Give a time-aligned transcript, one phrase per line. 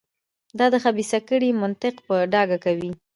[0.57, 2.91] دا د خبیثه کړۍ منطق په ډاګه کوي.